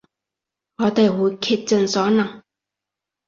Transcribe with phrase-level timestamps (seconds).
[0.77, 2.41] 我哋會竭盡所能